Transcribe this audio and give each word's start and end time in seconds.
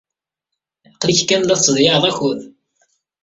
Aql-ik 0.89 1.19
kan 1.27 1.41
la 1.45 1.55
tettḍeyyiɛed 1.59 2.03
akud. 2.11 2.39